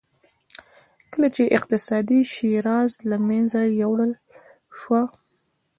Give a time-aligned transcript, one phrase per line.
[1.11, 4.11] کله چې اقتصادي شیرازه له منځه یووړل
[4.79, 5.01] شوه.